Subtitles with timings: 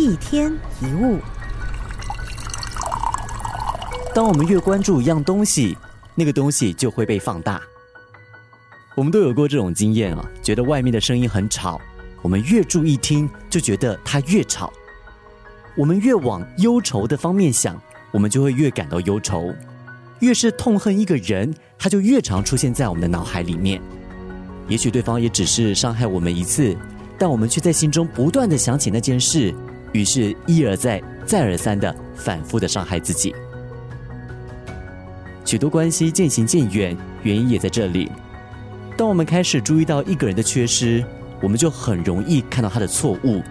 [0.00, 0.50] 一天
[0.80, 1.18] 一物。
[4.14, 5.76] 当我们越关注一样东西，
[6.14, 7.60] 那个东西就会被放大。
[8.96, 11.78] 我们都有过这种经验啊，觉得外面的声音很吵，
[12.22, 14.72] 我们越注意听，就觉得它越吵。
[15.76, 17.78] 我们越往忧愁的方面想，
[18.10, 19.54] 我们就会越感到忧愁。
[20.20, 23.78] 越是痛恨一个人，他就越常出现在我们的脑海里面。
[24.66, 26.74] 也许对方也只是伤害我们一次，
[27.18, 29.54] 但我们却在心中不断的想起那件事，
[29.92, 33.34] 于是一而再、再而三的反复的伤害自己。
[35.44, 38.10] 许多关系渐行渐远，原因也在这里。
[38.96, 41.04] 当我们开始注意到一个人的缺失，
[41.42, 43.42] 我们就很容易看到他的错误，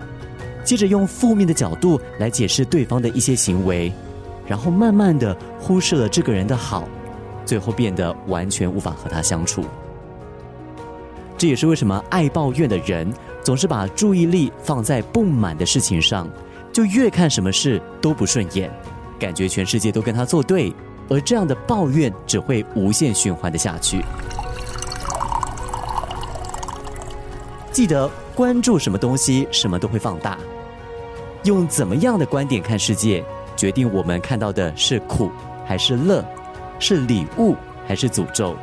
[0.63, 3.91] 接着用负面的角度来解释对方的一些行为，
[4.47, 6.87] 然后慢慢的忽视了这个人的好，
[7.45, 9.65] 最后变得完全无法和他相处。
[11.37, 13.11] 这也是为什么爱抱怨的人
[13.43, 16.29] 总是把注意力放在不满的事情上，
[16.71, 18.71] 就越看什么事都不顺眼，
[19.17, 20.73] 感觉全世界都跟他作对，
[21.09, 24.03] 而这样的抱怨只会无限循环的下去。
[27.71, 30.37] 记得关注什么东西，什么都会放大。
[31.43, 33.23] 用怎么样的观点看世界，
[33.55, 35.31] 决定我们看到的是苦
[35.65, 36.23] 还是乐，
[36.77, 37.55] 是礼物
[37.87, 38.55] 还是诅咒。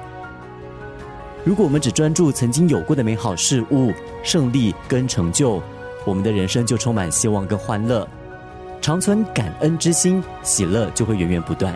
[1.46, 3.92] 如果我们只专注曾经有过的美好事物、
[4.24, 5.62] 胜利跟成就，
[6.04, 8.04] 我们的人生就充满希望跟欢乐，
[8.80, 11.72] 常存感恩之心，喜乐就会源源不断。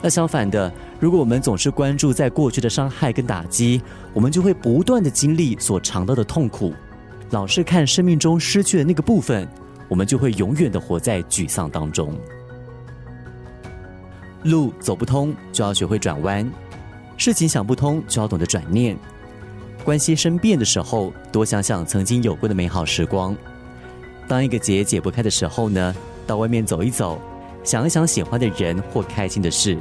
[0.00, 3.82] 那相反的，如果我们总是关注在过去的伤害跟打击，
[4.14, 6.72] 我们就会不断的经历所尝到的痛苦，
[7.28, 9.46] 老是看生命中失去的那个部分，
[9.86, 12.18] 我们就会永远的活在沮丧当中。
[14.44, 16.42] 路走不通，就要学会转弯；
[17.22, 18.98] 事情想不通，就要懂得转念。
[19.84, 23.36] 关系生变的时候，多想想曾经有过的美好时光。
[24.26, 25.94] 当一个结解不开的时候呢，
[26.26, 27.20] 到外面走一走，
[27.62, 29.78] 想一想喜欢的人或开心的事。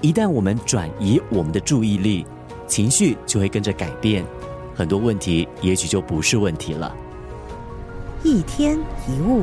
[0.00, 2.24] 一旦我们转移我们的注意力，
[2.68, 4.24] 情绪就会跟着改变，
[4.72, 6.94] 很多问题也许就不是问题了。
[8.22, 8.78] 一天
[9.08, 9.42] 一物。